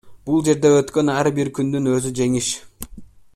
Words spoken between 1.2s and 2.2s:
бир күндүн өзү